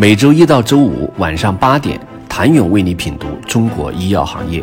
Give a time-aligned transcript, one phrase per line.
[0.00, 4.62] 每周一到周五晚上八点，谭勇为你品读中国医药行业，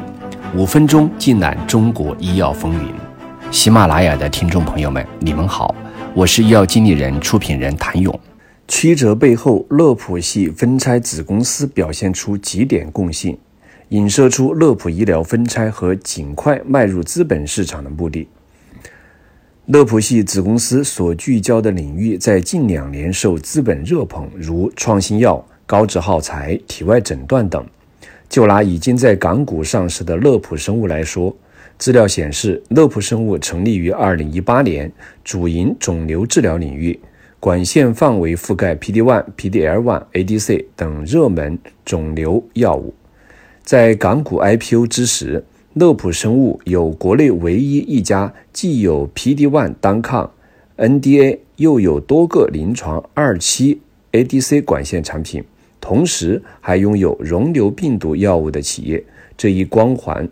[0.56, 2.90] 五分钟尽览中国医药风云。
[3.52, 5.76] 喜马拉雅的听众朋友们，你们好，
[6.14, 8.18] 我是医药经理人、出品人谭勇。
[8.70, 13.38] 曲折背后，乐普系分拆子公司表现出几点共性，
[13.90, 18.26] 影射出乐普医疗分拆和尽快迈入资本市场的目的。
[19.68, 27.66] 乐普系子公司所聚焦的领域，在近两年受资本热捧，如创新药、高值耗材、体外诊断等。
[28.30, 31.36] 就拿已经在港股上市的乐普生物来说，
[31.80, 34.92] 资料显示，乐普生物成立于2018年，
[35.24, 37.00] 主营肿瘤治疗领域，
[37.40, 42.94] 管线范围覆盖 PD-1、PD-L1、ADC 等热门肿瘤药物。
[43.64, 45.44] 在港股 IPO 之时，
[45.76, 50.32] 乐普生物有国内唯一一家既有 PD-1 单抗
[50.78, 53.82] NDA，又有多个临床二期
[54.14, 55.44] ADC 管线产品，
[55.82, 59.04] 同时还拥有溶瘤病毒药物的企业，
[59.36, 60.30] 这一光环。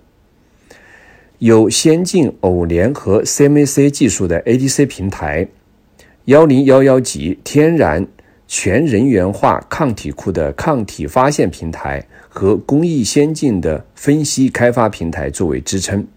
[1.39, 5.49] 有先进偶联和 CMC 技术的 ADC 平台，
[6.23, 8.07] 幺零幺幺级天然
[8.55, 12.05] 全人源化抗体库的抗体发现平台。
[12.29, 16.07] 和工艺先进的分析开发平台作为支撑。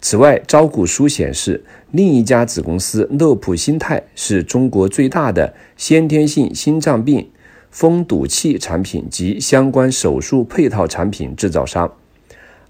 [0.00, 7.28] 此外，招股书显示，另一家子公司乐普心泰是中国最大的先天性心脏病
[7.72, 11.92] 封堵器产品及相关手术配套产品制造商。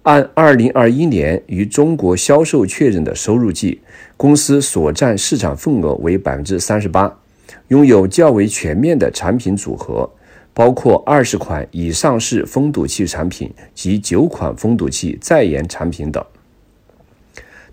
[0.04, 3.82] 按2021年于中国销售确认的收入计，
[4.16, 7.12] 公司所占市场份额为38%，
[7.68, 10.10] 拥有较为全面的产品组合。
[10.54, 16.24] 包括二十款已上市封堵器产品及九款封堵器在研产品等。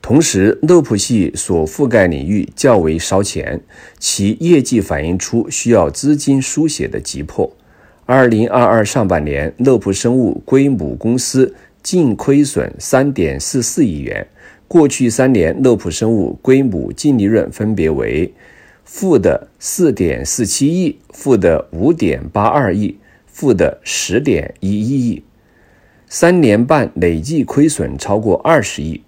[0.01, 3.61] 同时，乐普系所覆盖领域较为烧钱，
[3.99, 7.49] 其业绩反映出需要资金输血的急迫。
[8.05, 14.27] 二零二二上半年，乐普生物归母公司净亏损三点四四亿元。
[14.67, 18.33] 过去三年，乐普生物归母净利润分别为。
[18.83, 25.23] 负的四点四七亿，负的五点八二亿，负的十点一一亿，
[26.07, 29.01] 三年半累计亏损超过二十亿，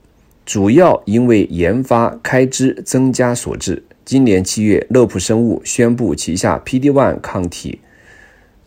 [0.46, 3.84] 主要因为研发开支增加所致。
[4.04, 7.80] 今年七月，乐普生物宣布旗下 PD-1 抗体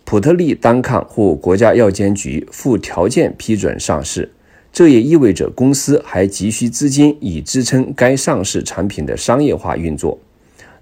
[0.04, 4.32] 普特利单抗获国家药监局附条件批准上市，
[4.72, 10.18] 这也意味着公司还急需资金以支撑该上市产品的商业化运作。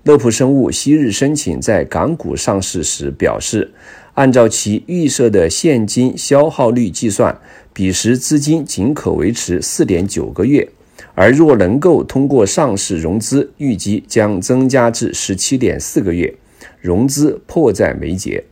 [0.06, 3.68] 乐普生物昔日申请在港股上市时表示，
[4.14, 7.36] 按照其预设的现金消耗率计算，
[7.72, 10.68] 彼时资金仅可维持四点九个月，
[11.16, 16.32] 而若能够通过上市融资，预计将增加至十七点四个月，
[16.80, 18.44] 融资迫在眉睫。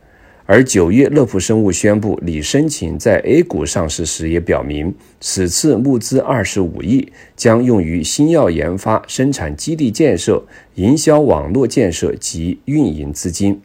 [0.47, 10.45] 而九月，乐普生物宣布拟申请在 A 股上市时，也表明此次募资二十五亿将用于新药研发、生产基地建设、
[10.75, 13.59] 营销网络建设及运营资金。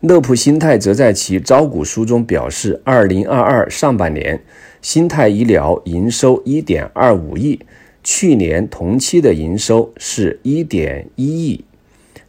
[0.00, 4.42] 乐普新泰则在其招股书中表示，二零二二上半年，
[4.82, 7.60] 新泰医疗营收一点二五亿，
[8.02, 11.64] 去年同期的营收是一点一亿。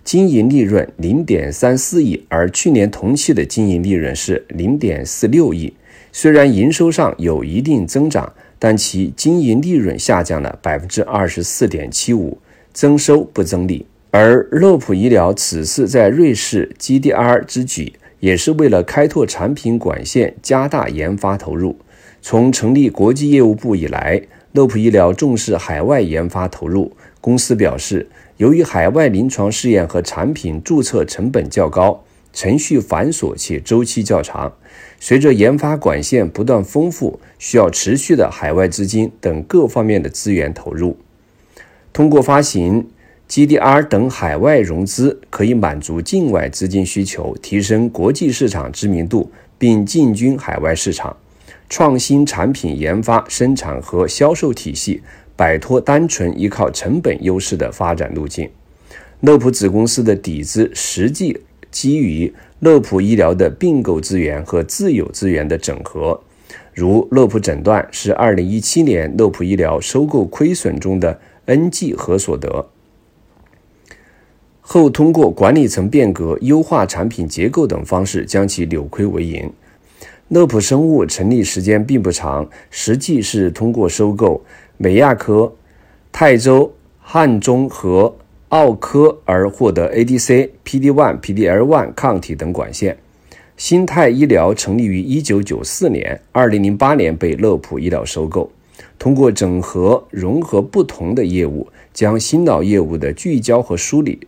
[0.03, 5.73] 经营利润零点三四亿，而去年同期的经营利润是零点四六亿。
[6.11, 12.39] 虽然营收上有一定增长，但其经营利润下降了百分之二十四点七五，
[12.73, 13.85] 增收不增利。
[14.11, 21.77] 而乐普医疗此次在瑞士 GDR 之举，也是为了开拓产品管线，加大研发投入。
[22.21, 24.19] 从成立国际业务部以来，
[24.53, 26.91] 乐普医疗重视海外研发投入。
[27.21, 28.07] 公司表示。
[28.37, 34.53] 由于海外临床试验和产品注册成本较高，程序繁琐且周期较长，
[34.97, 40.95] 随着研发管线不断丰富，需要持续的海外资金等各方面的资源投入。
[41.91, 42.87] 通过发行
[43.27, 51.17] GDR 等海外融资，可以满足境外资金需求，提升国际市场知名度，并进军海外市场，
[51.69, 55.01] 创新产品研发、生产和销售体系。
[55.39, 58.49] 摆脱单纯依靠成本优势的发展路径。
[59.21, 61.39] 乐普子公司的底子实际
[61.71, 66.19] 基于乐普医疗的并购资源和自有资源的整合。
[66.73, 72.67] 如乐普诊断是2017年乐普医疗收购亏损中的 NG 和所得，
[74.59, 79.49] 后通过管理层变革、优化产品结构等方式将其扭亏为盈。
[80.29, 84.43] 乐普生物成立时间并不长，实际是通过收购。
[84.77, 85.51] 美亚科、
[86.11, 88.15] 泰州、汉中和
[88.49, 92.95] 奥科而获得 ADC、PD-1、PDL-1 抗体等管线。
[93.57, 98.51] 新泰医疗成立于1994年，2008年被乐普医疗收购。
[98.99, 104.19] 通过整合融合不同的业务，将心脑业务的聚焦和梳理，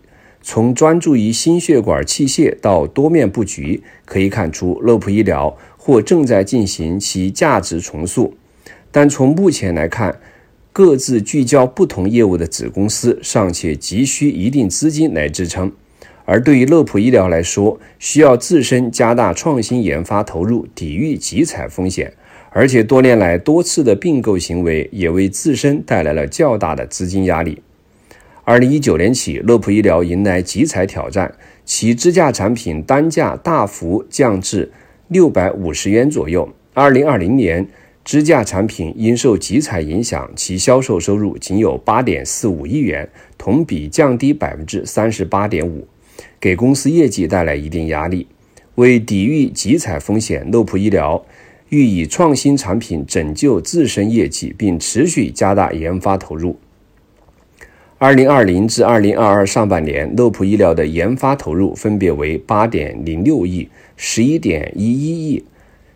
[0.42, 8.36] 从专注于心血管器械到多面布局，可以看出乐普医疗或正在进行其价值重塑。
[8.92, 10.20] 但从目前来看，
[10.72, 15.72] 各自聚焦不同业务的子公司尚且急需一定资金来支撑。
[16.26, 22.14] 而对于乐普医疗来说，需要自身加大创新研发投入，抵御集采风险，
[22.52, 27.64] 而且多年来多次的并购行为也为自身带来了较大的资金压力。
[28.44, 31.34] 二零一九年起，乐普医疗迎来集采挑战，
[31.66, 34.72] 其支架产品单价大幅降至
[35.12, 36.48] 六百五十元左右。
[36.74, 37.68] 二零二零年，
[38.06, 45.86] 支架产品因受集采影响，其销售收入仅有八点四五亿元，同比降低百分之三十八点五。
[46.40, 48.26] 给公司业绩带来一定压力。
[48.76, 51.22] 为抵御集采风险，乐普医疗
[51.68, 56.58] 欲以创新产品拯救自身业绩，并持续加大研发投入。
[58.04, 65.46] 二零二零至二零二二上半年，乐普医疗的研发投入分别为八点零六亿、十一点一一亿、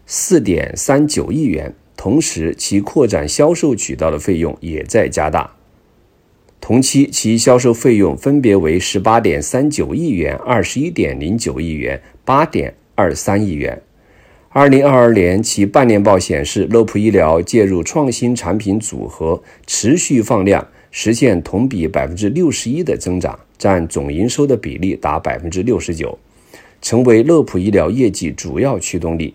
[0.05, 1.73] 四点三九亿元。
[1.97, 5.49] 同时，其扩展销售渠道的费用也在加大。
[6.61, 13.81] 同期，其销售费用分别为十八点三九亿元、二十一点零九亿元、八点二三亿元。
[14.49, 26.17] 二零二二年，其半年报显示，乐普医疗介入创新产品组合，持续放量，实现同比百分之六十一的增长，占总营收的比例达百分之六十九，
[26.81, 29.33] 成为乐普医疗业绩主要驱动力。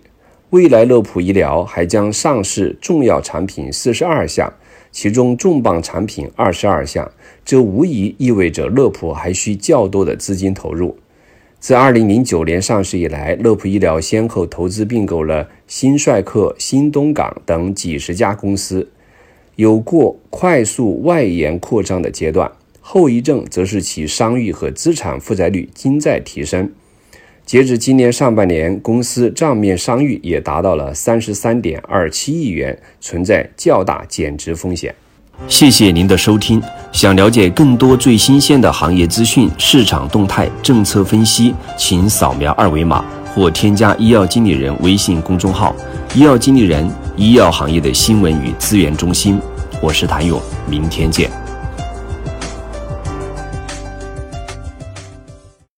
[0.48, 4.50] 未来，乐普医疗还将上市重要产品四十二项。
[4.90, 7.08] 其中重磅产品二十二项，
[7.44, 10.96] 这无疑意味着乐普还需较多的资金投入。
[11.58, 18.90] 自二零零九年上市以来，乐普医疗先后投资并购了新帅克、新东港等几十家公司，
[19.60, 26.72] 有过快速外延扩张的阶段，后遗症则是其商誉和资产负债率均在提升。
[27.44, 34.94] 截至今年上半年，公司账面商誉也达到了三十三点二七亿元，存在较大减值风险。
[35.46, 36.62] 谢谢您的收听。
[36.90, 43.04] 想了解更多最新鲜的行业资讯、市场动态、政策分析，请扫描二维码
[43.34, 45.76] 或添加医药经理人微信公众号
[46.16, 49.38] “医药经理人”——医药行业的新闻与资源中心。
[49.82, 50.38] 我是谭勇，
[50.68, 51.30] 明天见。